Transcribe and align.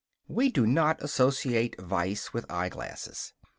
We 0.27 0.49
do 0.49 0.65
not 0.65 1.03
associate 1.03 1.79
vice 1.79 2.33
with 2.33 2.49
eyeglasses. 2.51 3.33